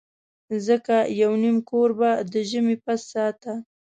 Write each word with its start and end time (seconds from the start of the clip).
ځکه 0.67 0.95
یو 1.21 1.31
نیم 1.43 1.57
کور 1.69 1.89
به 1.99 2.09
د 2.31 2.33
ژمي 2.49 2.75
پس 2.85 2.99
ساته. 3.11 3.53